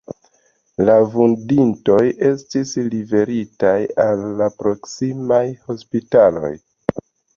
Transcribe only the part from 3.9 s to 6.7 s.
al la proksimaj hospitaloj.